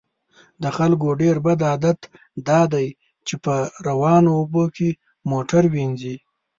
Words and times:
د 0.61 0.65
خلکو 0.77 1.07
ډیر 1.21 1.35
بد 1.45 1.59
عادت 1.69 1.99
دا 2.47 2.61
دی 2.73 2.87
چې 3.27 3.35
په 3.45 3.53
روانو 3.87 4.29
اوبو 4.39 4.63
کې 4.75 4.89
موټر 5.31 5.63
وینځي 5.73 6.15